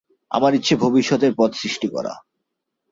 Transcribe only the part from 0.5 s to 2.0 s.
ইচ্ছে ভবিষ্যতের পথ সৃষ্টি